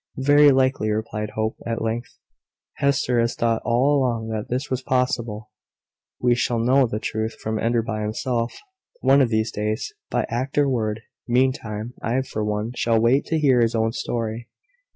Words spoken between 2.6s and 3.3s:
"Hester